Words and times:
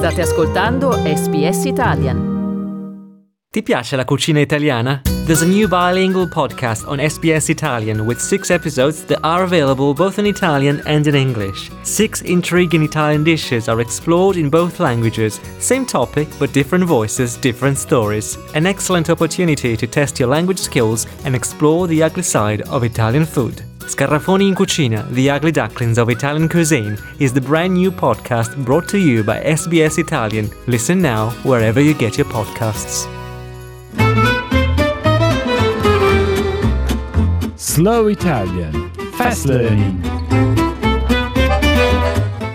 State 0.00 0.22
ascoltando 0.22 0.94
SBS 1.04 1.66
Italian. 1.66 2.18
Ti 3.50 3.62
piace 3.62 3.96
la 3.96 4.04
cucina 4.04 4.40
italiana? 4.40 5.02
There's 5.26 5.42
a 5.42 5.46
new 5.46 5.68
bilingual 5.68 6.26
podcast 6.26 6.88
on 6.88 7.00
SBS 7.00 7.50
Italian 7.50 8.06
with 8.06 8.18
six 8.18 8.50
episodes 8.50 9.04
that 9.04 9.18
are 9.22 9.44
available 9.44 9.92
both 9.92 10.18
in 10.18 10.24
Italian 10.24 10.80
and 10.86 11.06
in 11.06 11.14
English. 11.14 11.70
Six 11.82 12.22
intriguing 12.22 12.82
Italian 12.82 13.24
dishes 13.24 13.68
are 13.68 13.82
explored 13.82 14.38
in 14.38 14.48
both 14.48 14.80
languages. 14.80 15.38
Same 15.58 15.84
topic, 15.84 16.28
but 16.38 16.54
different 16.54 16.86
voices, 16.86 17.36
different 17.36 17.76
stories. 17.76 18.38
An 18.54 18.64
excellent 18.64 19.10
opportunity 19.10 19.76
to 19.76 19.86
test 19.86 20.18
your 20.18 20.30
language 20.30 20.60
skills 20.60 21.06
and 21.26 21.34
explore 21.34 21.86
the 21.88 22.02
ugly 22.02 22.22
side 22.22 22.62
of 22.70 22.84
Italian 22.84 23.26
food. 23.26 23.69
Scarafoni 23.90 24.46
in 24.46 24.54
Cucina, 24.54 25.04
The 25.10 25.28
Ugly 25.30 25.50
Ducklings 25.50 25.98
of 25.98 26.10
Italian 26.10 26.48
Cuisine, 26.48 26.96
is 27.18 27.32
the 27.32 27.40
brand 27.40 27.74
new 27.74 27.90
podcast 27.90 28.56
brought 28.64 28.86
to 28.90 28.98
you 28.98 29.24
by 29.24 29.42
SBS 29.42 29.98
Italian. 29.98 30.48
Listen 30.68 31.00
now 31.00 31.30
wherever 31.42 31.80
you 31.80 31.92
get 31.94 32.16
your 32.16 32.28
podcasts. 32.28 33.08
Slow 37.56 38.06
Italian 38.06 38.92
Fast 39.14 39.46
Learning 39.46 40.00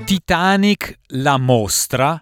Titanic 0.06 1.00
la 1.08 1.38
mostra 1.38 2.18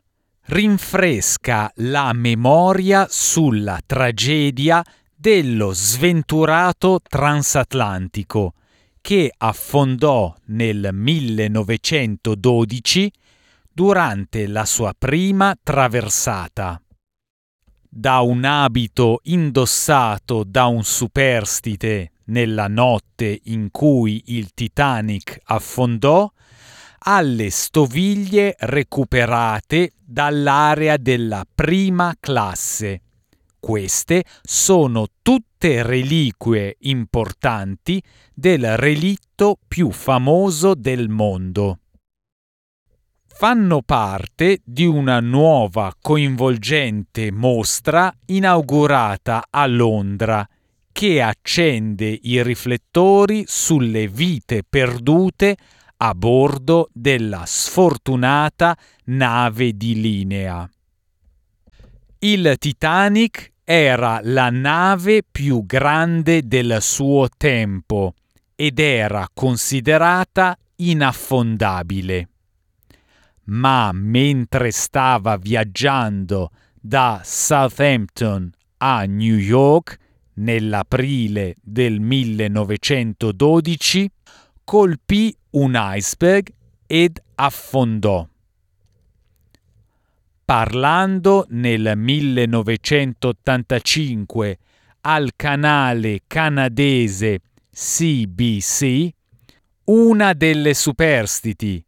rinfresca 0.47 1.71
la 1.75 2.11
memoria 2.13 3.05
sulla 3.07 3.79
tragedia 3.85 4.83
dello 5.15 5.71
sventurato 5.71 6.99
transatlantico 7.07 8.53
che 9.03 9.31
affondò 9.37 10.33
nel 10.45 10.91
1912 10.93 13.11
durante 13.69 14.47
la 14.47 14.63
sua 14.63 14.95
prima 14.97 15.53
traversata. 15.61 16.81
Da 17.89 18.21
un 18.21 18.45
abito 18.45 19.19
indossato 19.23 20.45
da 20.45 20.67
un 20.67 20.85
superstite 20.85 22.11
nella 22.27 22.69
notte 22.69 23.41
in 23.43 23.71
cui 23.71 24.23
il 24.27 24.53
Titanic 24.53 25.37
affondò, 25.43 26.31
alle 26.99 27.49
stoviglie 27.49 28.55
recuperate 28.57 29.91
dall'area 29.99 30.95
della 30.95 31.43
prima 31.53 32.15
classe. 32.17 33.01
Queste 33.63 34.25
sono 34.41 35.07
tutte 35.21 35.83
reliquie 35.83 36.75
importanti 36.79 38.03
del 38.33 38.75
relitto 38.75 39.57
più 39.65 39.89
famoso 39.89 40.75
del 40.75 41.07
mondo. 41.07 41.79
Fanno 43.25 43.81
parte 43.81 44.59
di 44.65 44.85
una 44.85 45.21
nuova 45.21 45.95
coinvolgente 45.97 47.31
mostra 47.31 48.13
inaugurata 48.25 49.45
a 49.49 49.65
Londra 49.67 50.45
che 50.91 51.21
accende 51.21 52.19
i 52.21 52.43
riflettori 52.43 53.45
sulle 53.47 54.09
vite 54.09 54.63
perdute 54.67 55.55
a 55.95 56.13
bordo 56.13 56.89
della 56.91 57.43
sfortunata 57.45 58.77
nave 59.05 59.71
di 59.71 60.01
linea. 60.01 60.69
Il 62.19 62.55
Titanic 62.57 63.51
era 63.63 64.19
la 64.23 64.49
nave 64.49 65.23
più 65.23 65.65
grande 65.65 66.47
del 66.47 66.77
suo 66.81 67.29
tempo 67.35 68.13
ed 68.55 68.79
era 68.79 69.27
considerata 69.33 70.57
inaffondabile. 70.75 72.29
Ma 73.45 73.91
mentre 73.93 74.71
stava 74.71 75.37
viaggiando 75.37 76.51
da 76.79 77.21
Southampton 77.23 78.51
a 78.77 79.03
New 79.05 79.35
York 79.35 79.97
nell'aprile 80.35 81.55
del 81.61 81.99
1912, 81.99 84.09
colpì 84.63 85.35
un 85.51 85.73
iceberg 85.75 86.53
ed 86.87 87.21
affondò. 87.35 88.27
Parlando 90.45 91.45
nel 91.51 91.93
1985 91.95 94.57
al 95.01 95.31
canale 95.37 96.19
canadese 96.27 97.39
CBC, 97.73 99.07
una 99.85 100.33
delle 100.33 100.73
superstiti, 100.73 101.81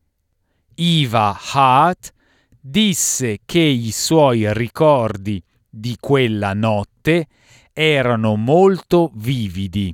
Eva 0.75 1.37
Hart, 1.51 2.13
disse 2.61 3.39
che 3.45 3.59
i 3.59 3.91
suoi 3.91 4.53
ricordi 4.53 5.43
di 5.69 5.97
quella 5.99 6.53
notte 6.53 7.27
erano 7.73 8.37
molto 8.37 9.11
vividi. 9.15 9.93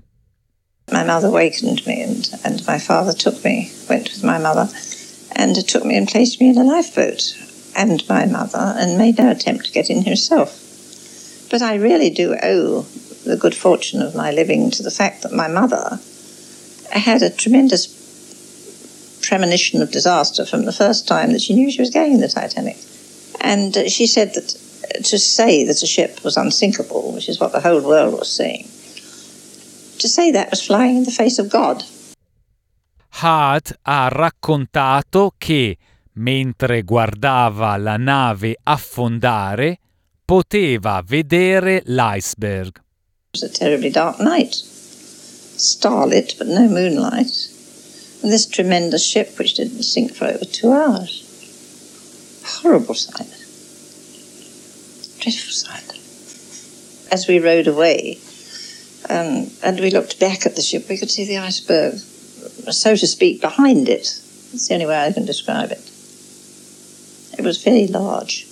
My 0.91 1.03
mother 1.03 1.31
wakened 1.31 1.81
me 1.87 2.03
and, 2.03 2.29
and 2.43 2.63
my 2.67 2.77
father 2.77 3.15
took 3.15 3.43
me, 3.43 3.71
went 3.89 4.07
with 4.09 4.21
my 4.21 4.37
mother, 4.37 4.69
and 5.35 5.55
took 5.65 5.83
me 5.83 5.97
and 5.97 6.07
placed 6.07 6.39
me 6.39 6.49
in 6.49 6.59
a 6.59 6.63
lifeboat 6.63 7.49
and 7.75 8.07
my 8.07 8.25
mother 8.25 8.75
and 8.77 8.97
made 8.97 9.17
no 9.17 9.31
attempt 9.31 9.65
to 9.65 9.71
get 9.71 9.89
in 9.89 10.05
herself. 10.05 10.57
But 11.49 11.61
I 11.61 11.75
really 11.75 12.09
do 12.09 12.35
owe 12.41 12.81
the 13.25 13.37
good 13.37 13.55
fortune 13.55 14.01
of 14.01 14.15
my 14.15 14.31
living 14.31 14.71
to 14.71 14.83
the 14.83 14.91
fact 14.91 15.21
that 15.23 15.33
my 15.33 15.47
mother 15.47 15.99
had 16.91 17.21
a 17.21 17.29
tremendous 17.29 17.99
premonition 19.21 19.81
of 19.81 19.91
disaster 19.91 20.45
from 20.45 20.65
the 20.65 20.73
first 20.73 21.07
time 21.07 21.31
that 21.31 21.41
she 21.41 21.53
knew 21.53 21.71
she 21.71 21.81
was 21.81 21.89
going 21.89 22.13
in 22.13 22.19
the 22.19 22.27
Titanic. 22.27 22.77
And 23.39 23.75
uh, 23.77 23.87
she 23.87 24.07
said 24.07 24.33
that 24.33 24.49
to 25.03 25.17
say 25.17 25.63
that 25.63 25.83
a 25.83 25.87
ship 25.87 26.23
was 26.23 26.37
unsinkable, 26.37 27.13
which 27.13 27.29
is 27.29 27.39
what 27.39 27.51
the 27.51 27.61
whole 27.61 27.81
world 27.81 28.13
was 28.19 28.31
saying, 28.31 28.63
to 29.99 30.07
say 30.07 30.31
that 30.31 30.49
was 30.49 30.65
flying 30.65 30.97
in 30.97 31.03
the 31.03 31.11
face 31.11 31.39
of 31.39 31.49
God. 31.49 31.83
Hart 33.09 33.73
ha 33.85 34.09
raccontato 34.09 35.31
che, 35.37 35.77
mentre 36.13 36.83
guardava 36.83 37.77
la 37.77 37.97
nave 37.97 38.57
affondare, 38.63 39.77
poteva 40.25 41.01
vedere 41.05 41.81
l'iceberg. 41.85 42.77
It 43.33 43.41
was 43.41 43.43
a 43.43 43.49
terribly 43.49 43.89
dark 43.89 44.19
night, 44.19 44.53
starlit 44.53 46.35
but 46.37 46.47
no 46.47 46.67
moonlight, 46.67 47.31
and 48.21 48.31
this 48.31 48.45
tremendous 48.45 49.05
ship 49.05 49.37
which 49.37 49.55
didn't 49.55 49.83
sink 49.83 50.13
for 50.13 50.25
over 50.25 50.45
two 50.45 50.71
hours. 50.71 51.27
Horrible 52.43 52.95
sight. 52.95 53.27
Dreadful 55.19 55.51
sight. 55.51 55.97
As 57.11 57.27
we 57.27 57.39
rowed 57.39 57.67
away 57.67 58.19
um, 59.09 59.51
and 59.63 59.79
we 59.79 59.91
looked 59.91 60.19
back 60.19 60.45
at 60.45 60.55
the 60.55 60.61
ship, 60.61 60.87
we 60.89 60.97
could 60.97 61.11
see 61.11 61.25
the 61.25 61.37
iceberg, 61.37 61.95
so 61.95 62.95
to 62.95 63.07
speak, 63.07 63.41
behind 63.41 63.89
it. 63.89 64.19
That's 64.51 64.67
the 64.67 64.73
only 64.73 64.85
way 64.85 65.05
I 65.05 65.11
can 65.11 65.25
describe 65.25 65.71
it. 65.71 65.90
It 67.41 67.47
was 67.47 67.63
very 67.63 67.89
large. 67.89 68.45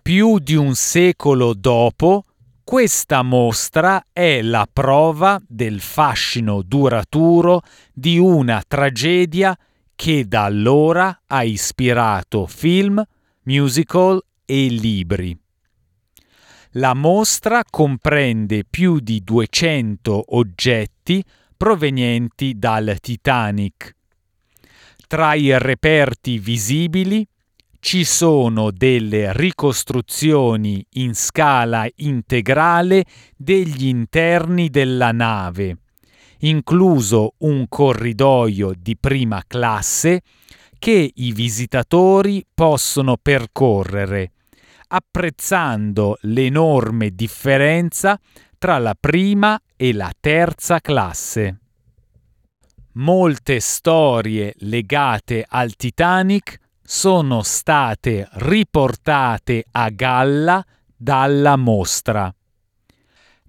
Più 0.00 0.38
di 0.38 0.54
un 0.54 0.76
secolo 0.76 1.52
dopo, 1.52 2.26
questa 2.62 3.22
mostra 3.22 4.04
è 4.12 4.40
la 4.40 4.68
prova 4.72 5.42
del 5.44 5.80
fascino 5.80 6.62
duraturo 6.62 7.62
di 7.92 8.16
una 8.16 8.62
tragedia 8.64 9.58
che 9.96 10.28
da 10.28 10.44
allora 10.44 11.22
ha 11.26 11.42
ispirato 11.42 12.46
film, 12.46 13.02
musical 13.42 14.22
e 14.44 14.68
libri. 14.68 15.36
La 16.74 16.94
mostra 16.94 17.64
comprende 17.68 18.62
più 18.64 19.00
di 19.00 19.24
200 19.24 20.36
oggetti 20.36 21.24
provenienti 21.56 22.56
dal 22.56 22.96
Titanic. 23.00 23.96
Tra 25.08 25.34
i 25.34 25.58
reperti 25.58 26.38
visibili 26.38 27.26
ci 27.80 28.04
sono 28.04 28.70
delle 28.70 29.32
ricostruzioni 29.32 30.84
in 30.94 31.14
scala 31.14 31.88
integrale 31.96 33.04
degli 33.36 33.86
interni 33.86 34.68
della 34.68 35.12
nave, 35.12 35.78
incluso 36.40 37.34
un 37.38 37.66
corridoio 37.68 38.72
di 38.76 38.96
prima 38.96 39.42
classe 39.46 40.22
che 40.78 41.12
i 41.14 41.32
visitatori 41.32 42.44
possono 42.52 43.16
percorrere, 43.16 44.32
apprezzando 44.88 46.18
l'enorme 46.22 47.10
differenza 47.10 48.18
tra 48.58 48.78
la 48.78 48.96
prima 48.98 49.60
e 49.76 49.92
la 49.92 50.12
terza 50.18 50.80
classe. 50.80 51.60
Molte 52.94 53.60
storie 53.60 54.54
legate 54.58 55.44
al 55.48 55.76
Titanic 55.76 56.58
sono 56.90 57.42
state 57.42 58.26
riportate 58.32 59.62
a 59.72 59.90
galla 59.90 60.64
dalla 60.96 61.56
mostra. 61.56 62.34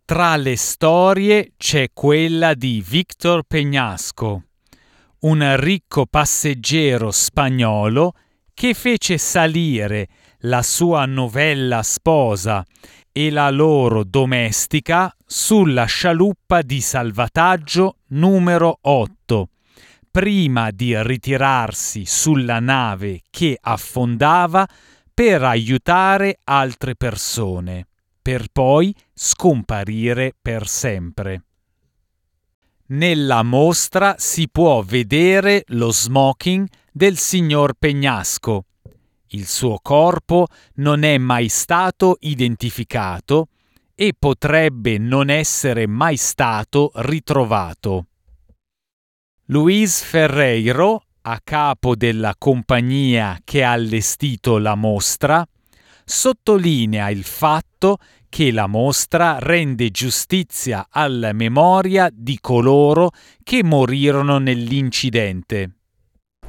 Tra 0.03 0.35
le 0.35 0.57
storie 0.57 1.53
c'è 1.55 1.91
quella 1.93 2.53
di 2.53 2.83
Victor 2.85 3.43
Peñasco, 3.47 4.41
un 5.19 5.55
ricco 5.55 6.05
passeggero 6.05 7.11
spagnolo 7.11 8.11
che 8.53 8.73
fece 8.73 9.17
salire 9.17 10.09
la 10.39 10.61
sua 10.61 11.05
novella 11.05 11.81
sposa 11.81 12.65
e 13.09 13.31
la 13.31 13.49
loro 13.51 14.03
domestica 14.03 15.15
sulla 15.25 15.85
scialuppa 15.85 16.61
di 16.61 16.81
salvataggio 16.81 17.99
numero 18.07 18.79
8, 18.81 19.49
prima 20.11 20.71
di 20.71 20.99
ritirarsi 21.01 22.05
sulla 22.05 22.59
nave 22.59 23.21
che 23.29 23.57
affondava 23.59 24.67
per 25.13 25.43
aiutare 25.43 26.39
altre 26.45 26.95
persone, 26.95 27.87
per 28.21 28.47
poi 28.51 28.95
scomparire 29.13 30.33
per 30.41 30.67
sempre. 30.67 31.43
Nella 32.87 33.43
mostra 33.43 34.15
si 34.17 34.49
può 34.49 34.81
vedere 34.81 35.63
lo 35.67 35.91
smoking 35.91 36.67
del 36.91 37.17
signor 37.17 37.73
Pegnasco. 37.77 38.65
Il 39.27 39.45
suo 39.45 39.77
corpo 39.79 40.47
non 40.75 41.03
è 41.03 41.19
mai 41.19 41.49
stato 41.49 42.17
identificato 42.21 43.49
e 43.93 44.13
potrebbe 44.17 44.97
non 44.97 45.29
essere 45.29 45.85
mai 45.85 46.17
stato 46.17 46.91
ritrovato. 46.95 48.08
Luis 49.51 50.03
Ferreiro, 50.03 51.05
a 51.21 51.39
capo 51.43 51.95
della 51.95 52.35
compagnia 52.37 53.39
che 53.43 53.63
ha 53.63 53.71
allestito 53.71 54.59
la 54.59 54.75
mostra, 54.75 55.43
sottolinea 56.05 57.09
il 57.09 57.23
fatto 57.23 57.97
che 58.29 58.51
la 58.51 58.67
mostra 58.67 59.39
rende 59.39 59.89
giustizia 59.89 60.85
alla 60.91 61.33
memoria 61.33 62.11
di 62.13 62.37
coloro 62.39 63.09
che 63.41 63.63
morirono 63.63 64.37
nell'incidente. 64.37 65.78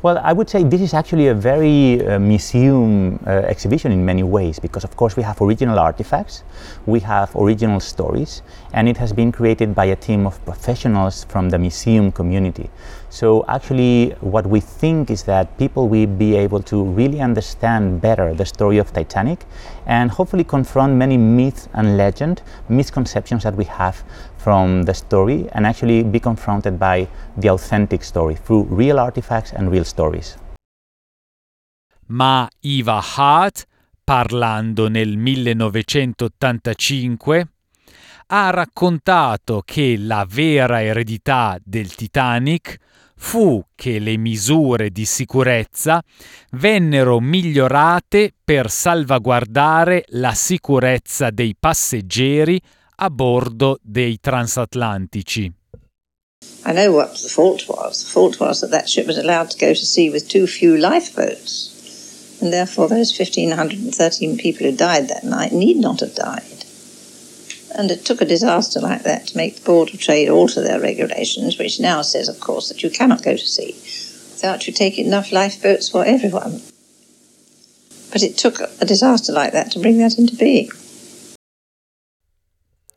Well, 0.03 0.17
I 0.25 0.33
would 0.33 0.49
say 0.49 0.63
this 0.63 0.81
is 0.81 0.95
actually 0.95 1.27
a 1.27 1.35
very 1.35 2.07
uh, 2.07 2.19
museum 2.19 3.21
uh, 3.27 3.31
exhibition 3.45 3.93
in 3.93 4.03
many 4.03 4.23
ways 4.23 4.59
because, 4.59 4.83
of 4.83 4.97
course, 4.97 5.15
we 5.15 5.23
have 5.23 5.43
original 5.43 5.79
artifacts, 5.79 6.43
we 6.87 7.01
have 7.01 7.37
original 7.37 7.81
stories, 7.81 8.41
and 8.73 8.89
it 8.89 8.97
has 8.97 9.13
been 9.13 9.31
created 9.31 9.75
by 9.75 9.85
a 9.85 9.97
team 9.97 10.27
of 10.27 10.43
professionals 10.47 11.25
from 11.25 11.51
the 11.51 11.59
museum 11.59 12.11
community. 12.13 12.71
So, 13.11 13.45
actually, 13.47 14.13
what 14.21 14.47
we 14.47 14.61
think 14.61 15.11
is 15.11 15.25
that 15.25 15.59
people 15.59 15.87
will 15.87 16.07
be 16.07 16.35
able 16.35 16.63
to 16.63 16.83
really 16.83 17.21
understand 17.21 18.01
better 18.01 18.33
the 18.33 18.47
story 18.47 18.79
of 18.79 18.95
Titanic 18.95 19.45
and 19.85 20.11
hopefully 20.11 20.45
confront 20.45 20.95
many 20.95 21.19
myths 21.19 21.69
and 21.75 21.99
legend, 21.99 22.41
misconceptions 22.71 23.43
that 23.43 23.55
we 23.55 23.65
have 23.65 24.03
from 24.39 24.85
the 24.85 24.95
story 24.95 25.47
and 25.53 25.67
actually 25.67 26.03
be 26.03 26.19
confronted 26.19 26.79
by 26.79 27.07
the 27.37 27.51
authentic 27.51 28.03
story 28.03 28.35
through 28.35 28.63
real 28.71 28.99
artifacts 28.99 29.53
and 29.53 29.71
real 29.71 29.85
stories. 29.91 30.37
Ma 32.07 32.49
Eva 32.61 33.03
Hart, 33.17 33.67
parlando 34.03 34.89
nel 34.89 35.17
1985, 35.17 37.49
ha 38.33 38.51
raccontato 38.51 39.63
che 39.65 39.97
la 39.99 40.25
vera 40.29 40.83
eredità 40.83 41.59
del 41.63 41.95
Titanic 41.95 42.79
fu 43.17 43.63
che 43.75 43.99
le 43.99 44.17
misure 44.17 44.91
di 44.91 45.05
sicurezza 45.05 46.03
vennero 46.53 47.21
migliorate 47.21 48.33
per 48.43 48.71
salvaguardare 48.71 50.05
la 50.11 50.33
sicurezza 50.33 51.31
dei 51.31 51.55
passeggeri 51.59 52.61
a 52.97 53.11
bordo 53.11 53.79
dei 53.83 54.19
transatlantici. 54.21 55.60
I 56.65 56.73
know 56.73 56.93
what 56.93 57.15
the 57.15 57.29
fault 57.29 57.69
was. 57.69 58.05
The 58.05 58.11
fault 58.11 58.39
was 58.39 58.61
that 58.61 58.71
that 58.71 58.89
ship 58.89 59.07
was 59.07 59.19
allowed 59.19 59.51
to 59.51 59.59
go 59.59 59.75
to 59.75 59.87
sea 59.87 60.09
with 60.09 60.29
too 60.29 60.47
few 60.47 60.77
lifeboats, 60.77 62.39
and 62.41 62.53
therefore 62.53 62.87
those 62.87 63.19
1,513 63.19 64.37
people 64.37 64.67
who 64.67 64.77
died 64.77 65.09
that 65.09 65.25
night 65.25 65.53
need 65.53 65.79
not 65.79 66.01
have 66.01 66.15
died. 66.15 66.65
And 67.75 67.91
it 67.91 68.05
took 68.05 68.21
a 68.21 68.25
disaster 68.25 68.81
like 68.81 69.03
that 69.05 69.29
to 69.29 69.37
make 69.37 69.57
the 69.57 69.65
Board 69.65 69.93
of 69.93 70.01
Trade 70.01 70.29
alter 70.29 70.63
their 70.63 70.81
regulations, 70.81 71.59
which 71.59 71.81
now 71.81 72.03
says, 72.03 72.29
of 72.29 72.41
course, 72.41 72.69
that 72.69 72.83
you 72.83 72.91
cannot 72.91 73.23
go 73.23 73.37
to 73.37 73.47
sea 73.47 73.75
without 74.33 74.67
you 74.67 74.73
taking 74.73 75.07
enough 75.07 75.33
lifeboats 75.33 75.89
for 75.89 76.05
everyone. 76.05 76.63
But 78.13 78.23
it 78.23 78.37
took 78.39 78.61
a 78.61 78.85
disaster 78.85 79.33
like 79.33 79.53
that 79.53 79.73
to 79.73 79.81
bring 79.81 79.99
that 79.99 80.19
into 80.19 80.37
being. 80.37 80.71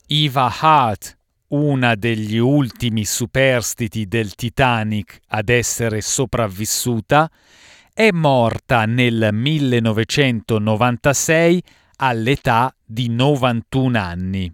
Eva 0.09 0.49
Hart, 0.49 1.15
una 1.53 1.95
degli 1.95 2.37
ultimi 2.37 3.05
superstiti 3.05 4.07
del 4.07 4.33
Titanic 4.33 5.19
ad 5.27 5.49
essere 5.49 6.01
sopravvissuta, 6.01 7.29
è 7.93 8.09
morta 8.11 8.85
nel 8.85 9.29
1996 9.31 11.61
all'età 11.97 12.75
di 12.83 13.09
91 13.09 13.99
anni. 13.99 14.51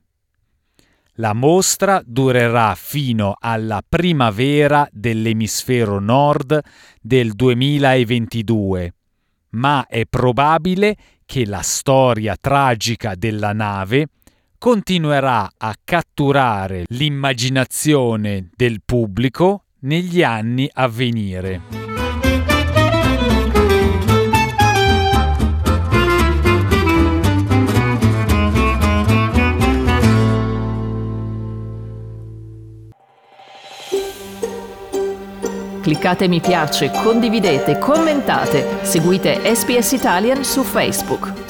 La 1.14 1.32
mostra 1.34 2.02
durerà 2.06 2.76
fino 2.76 3.38
alla 3.40 3.82
primavera 3.88 4.86
dell'emisfero 4.92 6.00
nord 6.00 6.60
del 7.02 7.32
2022, 7.34 8.94
ma 9.52 9.88
è 9.88 10.04
probabile 10.06 10.98
che 11.26 11.46
la 11.46 11.62
storia 11.62 12.36
tragica 12.40 13.16
della 13.16 13.54
nave 13.54 14.08
continuerà 14.60 15.50
a 15.58 15.74
catturare 15.82 16.84
l'immaginazione 16.90 18.50
del 18.54 18.82
pubblico 18.86 19.64
negli 19.84 20.22
anni 20.22 20.70
a 20.74 20.88
venire. 20.90 21.62
Cliccate 35.82 36.28
mi 36.28 36.42
piace, 36.42 36.92
condividete, 36.92 37.80
commentate, 37.80 38.80
seguite 38.82 39.56
SPS 39.56 39.94
Italian 39.94 40.44
su 40.44 40.64
Facebook. 40.64 41.49